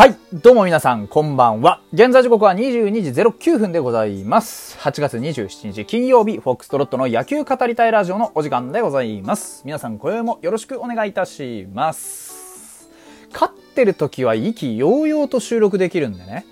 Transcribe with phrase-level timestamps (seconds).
[0.00, 0.16] はい。
[0.32, 1.82] どうも皆さん、こんばんは。
[1.92, 4.78] 現在時刻は22時09分でございます。
[4.78, 9.60] 8月27日金曜日、フォックストロットの野球語りたいラジオのお時間でございます。
[9.66, 12.88] 皆さん、今宵もよろしくお願いいたします。
[13.30, 16.46] 勝ってる時は意気揚々と収録できるんでね。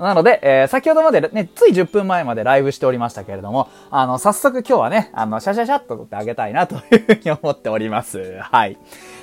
[0.00, 8.38] なので、えー、先ほどまでね、つい10分前までライブしておりましたけれども、あの、早速今日はね、あの、シャシャシャっと撮ってあげたいなというふうに思っております。
[8.40, 8.78] はい。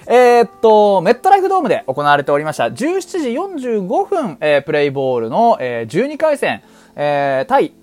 [0.07, 2.75] えー、っと、メットライフドームで行われておりました、17
[3.55, 6.61] 時45分、えー、プレイボールの、えー、12回戦、
[6.95, 7.73] えー、対、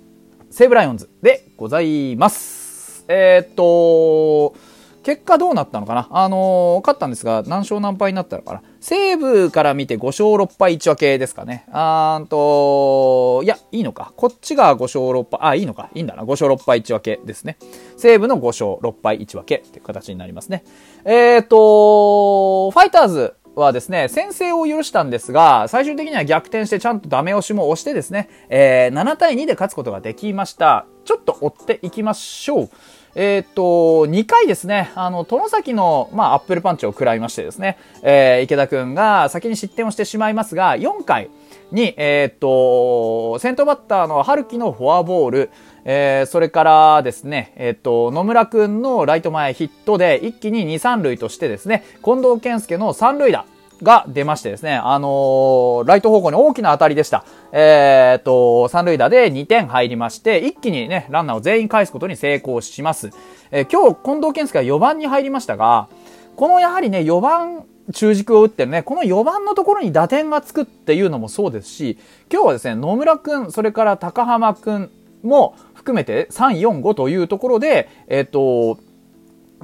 [0.51, 3.05] 西武ライオンズでございます。
[3.09, 4.55] えー、っと、
[5.03, 6.09] 結果どうなったのかな？
[6.11, 8.63] あのー、勝ったんですが、何勝何敗になったのかな？
[8.85, 11.65] 西武から見て5勝6敗1分けですかね。
[11.73, 14.13] あーんと、いや、いいのか。
[14.15, 15.89] こっちが5勝6敗、あ、いいのか。
[15.95, 16.25] いいんだな。
[16.25, 17.57] 5勝6敗1分けですね。
[17.97, 20.65] 西武の5勝6敗1分けっていう形になりますね。
[21.07, 30.85] えーと、ファイターズはですね、先制を許したんですが、最終的には逆転してちゃんとダメ押しも押してですね、えー、7対2で勝つことができました。
[31.07, 32.71] ちょっと追っていきましょう。
[33.15, 41.31] えっ、と、2回ですね、あの、殿崎の、まあ、アップルパンチを食らいましてですね、えー、池田くんが先に失点をしてしまいますが、4回
[41.71, 45.51] に、えっ、と、先頭バッターの春樹のフォアボール、
[45.85, 53.45] えー、それからですね、えっ、と、野村くんのライト前ヒットで一気に2、3塁としてですね、近藤健介の3塁打。
[53.83, 57.25] が出ましてですね、あのー、ライト方向に大きな当たりでした。
[57.53, 63.11] えー、っと、三塁打で2点入りまして、一気にね、ランナーを全員返すことに成功します。
[63.51, 65.89] えー、今日、近藤健介は4番に入りましたが、
[66.37, 71.99] このやはりね、4番、中軸を打ってるね、この4番のところに打点がつくっていうのもそうですし、
[72.33, 74.91] 今日はですね、野村くん、それから高浜くん
[75.23, 78.79] も含めて3、4、5というところで、えっ、と、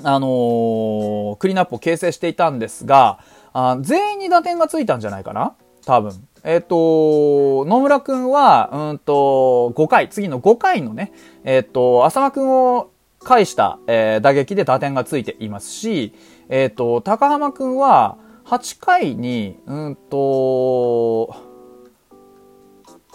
[0.02, 3.20] あのー、クリーンアップを形成していたんですが、
[3.52, 5.54] あ全員に打点がついたんじゃないかな？
[5.84, 6.12] 多分。
[6.42, 11.12] えっ、と、野村くんは、うんと、5回、次の5回のね、
[11.44, 12.90] えっ、と、浅間くんを
[13.22, 16.14] 返した、えー、打撃で打点がついていますし、
[16.48, 18.16] えっ、と、高浜くんは、
[18.46, 21.34] 8回に、うんと、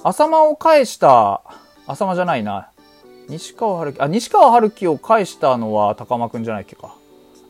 [0.04, 1.42] 浅間を返した、
[1.88, 2.70] 浅間じゃないな、
[3.28, 6.96] 西川春樹、あ、西川春樹を返したのは高浜くんじゃないっけか。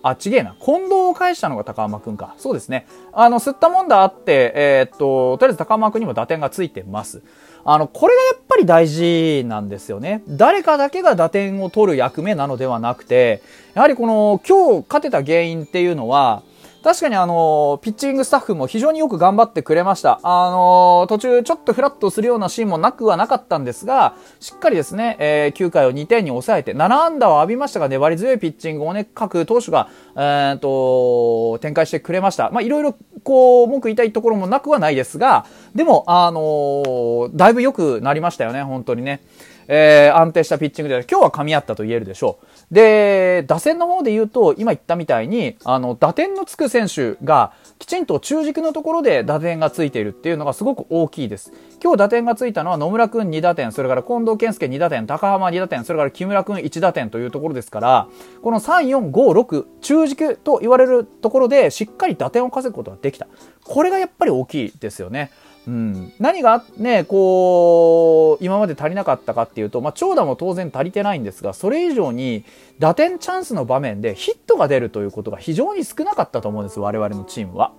[0.07, 0.55] あ、ちげえな。
[0.63, 2.35] 近藤を返したのが高浜くんか。
[2.37, 2.85] そうですね。
[3.11, 7.23] あの、吸ったもんだあって、えー、っと、とりあえず高浜くんにも打点がついてます。
[7.63, 10.21] あの、これがやっぱり大事なんですよね。
[10.27, 13.41] 誰かだけが打点を取る役目なのではなくて、
[13.73, 16.43] やはりこの、今日勝てた原因っていうのは、
[16.85, 20.19] 確かにあの、ピッチングスタッフも非常によく頑張ってくれました。
[20.21, 32.51] あの、途中ちょっとフラットするようなシーンもなくはなかったんですが、しっかりですね、えー、9回を2点に抑えて、7安打を浴びましたが、粘り強いピッチングをね、各投手が、えー、と、展開してくれました。
[32.51, 39.21] ま、いろいろ、こう、文句言いたいところもなくはないですが、でも、あの、だいぶ良くなりましたよね、本当にね。
[39.67, 42.39] えー、安定したピッチングで、今日は噛み合ったと言えるでしょ
[42.71, 42.73] う。
[42.73, 51.51] で、打線の方で言うと、今言ったみたいに、あの、打点のつく選手が、きちんと中軸のところで打点がついているっていうのがすごく大きいです。
[51.83, 58.07] 今日打点がついたのは野村くん2打点、それから近藤健介2打点、高浜2打点、それから木村くん1打点というところですから、
[58.41, 63.27] この3、4、5、6、中軸と言われるところでしっかり打点を稼ぐことができた。
[63.63, 65.31] これがやっぱり大きいですよね。
[65.67, 72.45] うん、何がね、こう、今まで足りなかったかっていうと、まあ、長打も当然足りてないんですが、それ以上に
[72.77, 77.73] 打点チャンスの場面でヒットが出るということが非常に少なかったと思うんです、我々のチームは。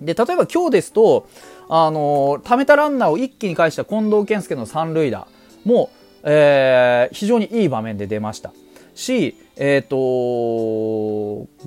[0.00, 1.28] で、例えば今日ですと、
[1.68, 5.28] あの、貯めたランナーを一気に返した近藤健介の三塁打
[5.64, 5.90] も、
[6.24, 8.52] えー、非常にいい場面で出ました。
[8.94, 9.96] し、えっ、ー、と、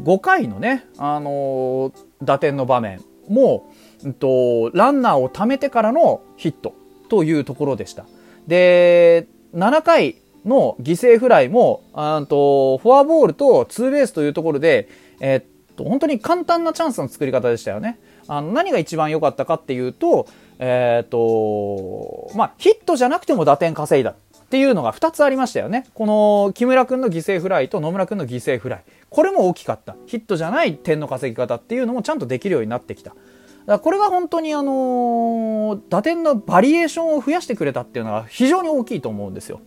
[0.01, 3.72] 5回のね、あの打点の場面も、
[4.11, 6.73] と、ランナーを貯めてからのヒット
[7.09, 8.05] というところでした。
[8.47, 10.16] で、7回
[10.46, 14.90] の犠牲フライも、あとフォアボールとツーベースというところで、
[15.20, 18.00] え、っと、本当に簡単なチャンスの作り方でしたよね。
[18.28, 20.28] あの何が一番良かったかっていうと、
[20.59, 24.16] え、っと、まあ、ヒットじゃなくても打点稼いだっ
[24.50, 25.85] ていうのが2つありましたよね。
[25.94, 28.84] この木村くんの犠牲フライと野村くんの犠牲フライ。
[29.09, 29.96] これも大きかった。
[30.05, 33.16] ヒットじゃない点の稼ぎ方っていうのもちゃんとできるようになってきた。
[33.66, 39.62] だこれが本当にあの、打点のバリエーションを増やしてくれたっていうのは非常に大きいと思うんですよ。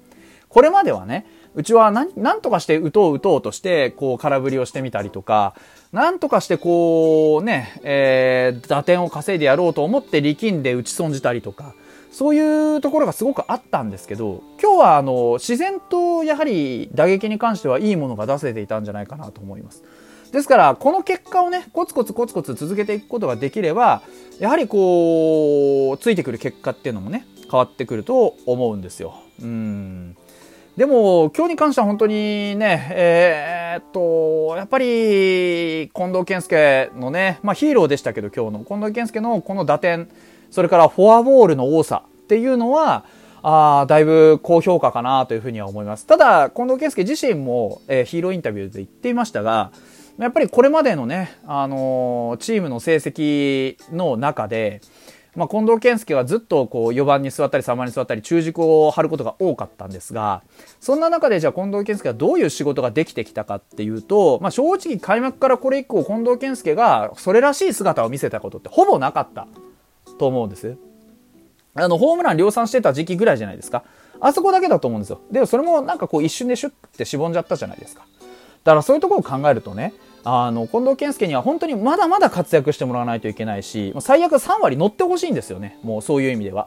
[0.49, 5.55] これまではね、うちは何、何とかして打とう打とうとして、こう空振りをしてみたりとか、
[5.93, 11.75] 何とかしてこうね、えー、打点を稼いでやろうと思って力んで打ち損じたりとか、
[12.13, 19.83] そういうところがすごくあったんですけど、今日はあの、自然とやはり打撃に関してはいいものが出せていたんじゃないかなと思います。
[20.33, 24.03] ですから、この結果をね、コツコツコツコツ続けていくことができれば、
[24.39, 29.15] やはりこう、ついてくる結果っていうのもね、変わってくると思うんですよ。
[29.41, 30.17] うん。
[30.77, 40.11] でも、今日に関しては本当にね、えー、っと、やっぱり、近藤健介のね、まあヒーローでしたけど今日の、近藤健介のこの打点、
[40.51, 43.05] それからフォアボールの多さっていうのは、
[43.43, 46.05] あだいぶ高評価かなというふうには思います。
[46.07, 49.71] ただ、近藤健介自身も、えー、ヒーローインタビューで言っていましたが、
[50.19, 54.81] やっぱりこれまでのね、あのー、チームの成績の中で、
[55.35, 60.43] まあ、近藤健介はずっとこう4番に座ったり3番に座ったり中軸を張ることが多かったんですが、
[60.81, 69.47] そんな中でじゃあ近藤健介はどういう仕事ができてきたかっていうと、まあ、正直開幕からこれ以降近藤健介がそれらしい姿を見せたことってほぼなかった
[70.19, 70.79] と思うんです。
[71.75, 73.85] あの、ホームラン量産してた時期ぐらいじゃないですか。
[74.19, 75.21] あそこだけだと思うんですよ。
[75.31, 78.07] でもそれもなんかこう一瞬でシュッてしぼんじゃったじゃないですか。
[78.65, 79.93] だからそういうところを考えるとね、
[80.29, 85.79] あの、近藤健介には本当にまだまだ活躍してもらわないといけないし、最悪3割乗ってほしいんですよね。
[85.85, 86.67] もうそういう意味では。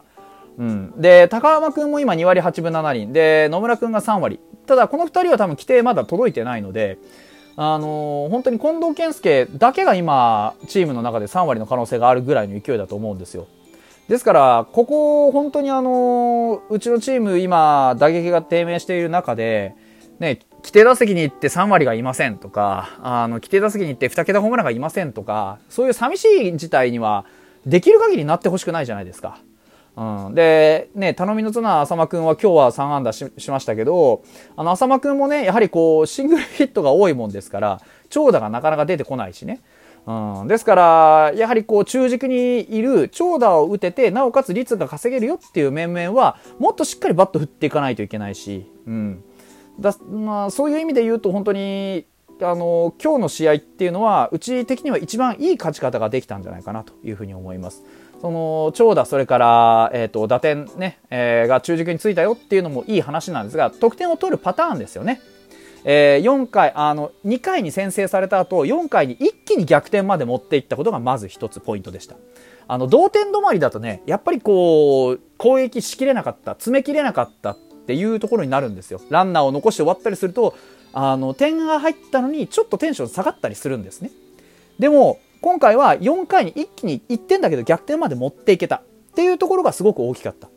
[0.58, 0.94] うん。
[0.96, 3.12] で、高浜くんも今2割8分7厘。
[3.12, 4.40] で、野村くんが3割。
[4.66, 7.00] ただ、この2人は多分規定まだ届いてないので、
[7.58, 13.48] あのー、本当に近藤健介だけが今、チームの中で3割の可能性があるぐらいの勢いだと思うんですよ。
[14.08, 19.76] ですから、ここ、本当にあのー、うちのチーム今、打撃が低迷している中で、
[20.20, 27.26] ね、規定打席に行って3割がいませんとか、あの、規定打席に行って2桁ホームランがいませんとか、そういう寂しい事態には、
[27.66, 29.40] できる限りなってほしくないじゃないですか。
[29.98, 34.24] うん、で、ね、頼みの綱浅間くんは今日は3安打しましたけど、
[34.56, 39.62] あの、浅間くんもね、やはりこう、シングルヒットが多いもんですから、長打がなかなか出てこないしね。
[40.08, 49.24] うん、ですから、やはりこう、中軸にいる長打を打てて、なおかつ率が稼げるよっていう面々は、もっとしっかりバット振っていかないといけないし、うん。
[49.80, 52.06] だまあ、そういう意味で言うと本当に
[52.42, 57.84] あの今日の試合っていうのはうち的には一番いい勝ち方ができたんじゃないかなというふうに思います。
[58.22, 65.22] その長打それから、えーと、打点ね、えー、が中軸についたよっていうのもいい話なんですが得点を取るパターンですよね。
[65.86, 72.18] えー、4回あの2回に先制された後4回に一気に逆転まで持っていったことがまず一つポイントでした
[72.68, 77.56] あの同点止まりだとねやっぱりこう攻撃しきれなかった詰めきれなかった
[77.90, 79.02] ていうところになるんですよ。
[79.10, 80.54] ランナーを残して終わったりすると、
[80.94, 84.12] あの、点が入ったのにちょっとテンション下がったりするんですね。
[84.78, 88.84] でも、今回は4回に一気に1点だけど逆転まで持っていけたっ
[89.16, 90.50] ていうところがすごく大きかった。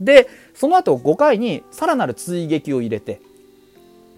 [0.00, 3.20] で、その後5回にさらなる追撃を入れて、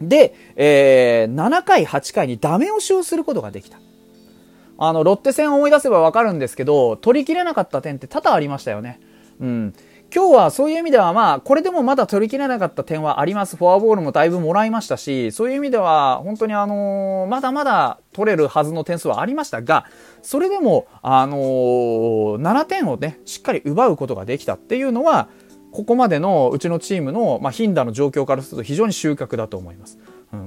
[0.01, 3.79] で、えー、7回、8回にダメ押しをすることができた。
[4.79, 8.99] あの、ロッテ戦を思い出せばわかるんですけど、取りきれなかった点って多々ありましたよね。
[9.41, 9.75] うん。
[10.15, 13.57] 今日はそういう意味ではまあ、これでもまだ取り切れなかった点はあります。
[13.57, 19.87] フォアボールもだいぶもらいましたし、そういう意味では本当にあのー、まだまだ取れるはずの点数はありましたが、
[20.21, 25.31] それでも、あのー、7点をね、しっかり奪うことができたっていうのは、
[25.71, 29.99] ここまでのうちのチームの、まあ、ヒンダの状況からすると非常に収穫だと思います。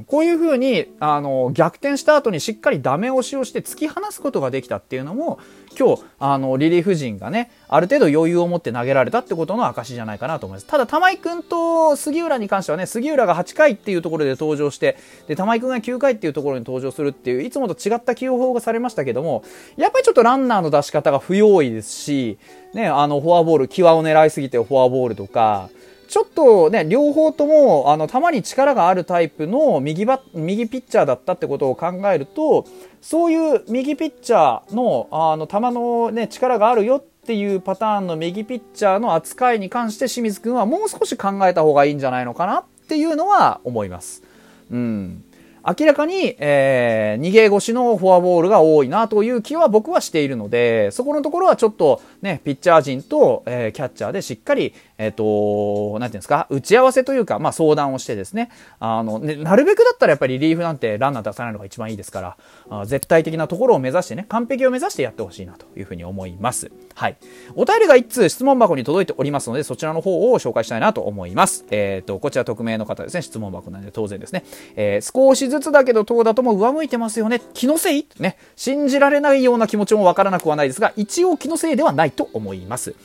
[0.07, 5.37] こういうふうに、あの、逆転した後にしっかりダメ押しをして突き放すことができたっていうのも、
[5.77, 10.65] 今日、あの、リリーフ陣がね、ある程度余裕を持って投げられたってことの証じゃないかなと思います。
[10.65, 19.43] ただ、玉井くんと杉浦に関してはね、杉浦が8回っていうところで登場して、で、玉井くんが9回っていうところに登場するっていう、いつもと違った起用法がされましたけども、
[19.77, 22.39] やっぱりちょっとランナーの出し方が不用意ですし、
[22.73, 25.69] ね、あの、フォアボール、際を狙いすぎてフォアボールとか、
[26.07, 32.65] ちょっとね、両方とも、あの、球に力があるタイプの右バ右ピッチャーだったってことを考えると、
[33.01, 44.23] そういう右ピッチャーの、あの、球のね、力があるよっていうパターンの右ピッチャーの扱いに関して清水くんはもう少し考えた方がいいんじゃないのかなっていうのは思います。
[44.71, 45.23] うん。
[45.67, 58.49] 明らかに、えー、逃げ腰のフォアボールが多いなという気は僕はしているので、そこのところはちょっとね、ピッチャー陣と、えー、キャッチャーでしっかり、えっ、ー、と、なんていうんですか、打ち合わせというか、まあ相談をしてですね、
[58.79, 62.37] あの、ね、なるべくだったらやっぱりリリーフなんてランナー出さないのが一番いいですから、
[62.69, 66.71] あ絶対的なところを目指してね、完璧を目指してやってほしいなというふうに思います。
[66.93, 67.17] はい。
[67.55, 71.65] お便りが一通質問箱に届いておりますので、そちらの方を紹介したいなと思います。
[71.71, 74.43] えっ、ー、と、こちら匿名の方ですね、質問箱なんで当然ですね。
[74.75, 77.41] えー、少しずつだけど、投打とも上向いてますよね。
[77.53, 78.07] 気のせい？
[78.19, 78.37] ね。
[78.55, 82.95] 信じられないような気持ちもわからなくはないですが、一応気のせいではないと思います。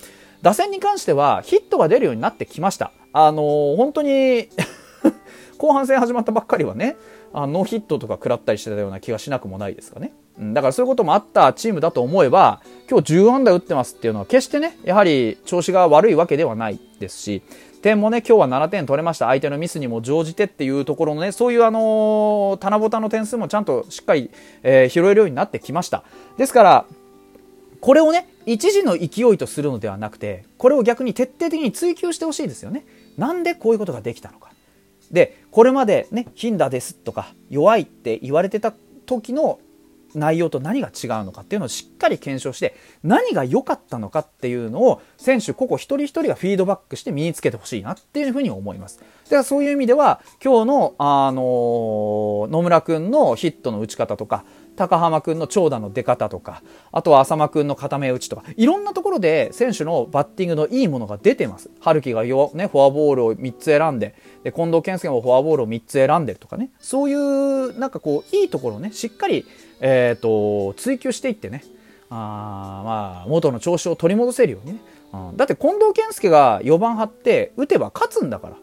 [0.43, 2.93] 打線に関してはヒットが出るようになってきました。
[3.13, 4.49] あのー、本当に
[5.59, 6.97] 後半戦始まったばっかりはね、
[7.33, 10.13] あノーヒットとか食らったりしてたような気がしなくもないですかね。
[10.39, 17.43] うん、だからそういうこともあったチームだと思えば、今日10安打打ってますっていうのは決してね、やはり調子が悪いわけではないですし、
[17.83, 19.27] 点もね、今日は7点取れました。
[19.27, 24.31] 相手のミスにも乗じてっていうところのね、そういうあのー、棚ぼたの点数もちゃんとしっかり、
[24.63, 26.05] えー、拾えるようになってきました。
[26.39, 26.85] ですから、
[27.81, 32.85] これをね、一時の勢いとするのではなくて、これを逆に徹底的に追求してほしいですよね。
[33.17, 34.51] なんでこういうことができたのか。
[35.11, 38.73] で、これまでね、頻打ですとか、弱いって言われてた
[39.07, 39.59] 時の
[40.15, 48.99] 内容と何が違うのかっていうのをしっかり検証して何が良かったのかっていうのを選手個々一人一人がフィードバックして身につけてほしいなっていうふうに思います。
[48.99, 54.45] だからそういう意味では今日の、あの、野村くんのヒットの打ち方とか
[54.77, 56.63] 高浜君の長打の出方とか、
[56.93, 61.71] あとは浅間君の固め打ちとか、いろんなところで選手のバッティングのいいものが出てます。
[61.81, 69.47] 春樹が、ね、フォアボールを3つ選んで、で、近藤健介もフォアボールを3つ選んでるとかね、そういう、なんかこう、いいところをね、しっかり、
[69.81, 71.63] えっ、ー、と、追求していってね、
[72.11, 74.81] あまあ、元の調子を取り戻せるようにね。
[75.13, 78.57] うん、だって近藤健介が4番張って打てば勝つんだから。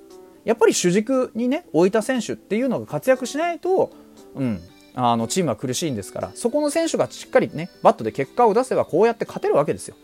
[0.45, 3.91] やっぱり主軸にね、置いた選手っていうのが活躍しないと、
[4.35, 4.61] うん、
[4.99, 9.95] あのチームは苦しいんですからそこの選手がしっかりねバットで結果を出せばこうやって勝てるわけですよ、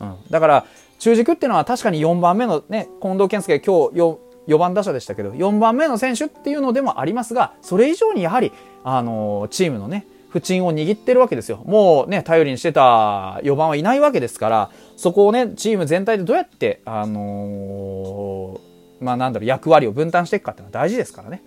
[0.00, 0.66] うん、だから
[0.98, 4.16] 中軸っていうのは確かに4番目のね近藤健介今日 4,
[4.48, 8.52] 4番打者でしたけど4番目の選手っていうのでもありますがそれ以上にやはり
[8.84, 11.62] あのチームのね不鎮を握ってるわけですよ。
[11.64, 21.40] もうね、頼りにしてた4番はいないわけですから、そこをね、チーム全体でどうやって、あのー、まあなんだろう、役割を分担していくかっていうのは大事ですからね。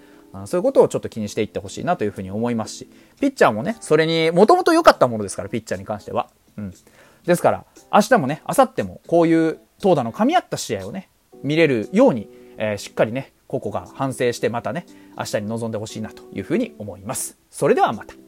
[0.45, 6.29] そういうことをちょっと気にしていってほしいなというふうに思いますし、ピッチャーもね、それに、もともと良かったものですから、ピッチャーに関しては。
[6.57, 6.73] うん。
[7.25, 11.09] ですから、明日もね、明後日もこういう投打の噛み合った試合をね、
[11.43, 14.85] 見れるように、えー、しっかりね、個々が反省してまたね、
[15.17, 17.37] 明日に臨んでほしいなというふうに思います。
[17.49, 18.26] それではまた。